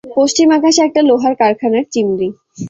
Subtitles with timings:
[0.17, 2.27] পশ্চিম-আকাশে একটা লোহার কারখানার চিমনি।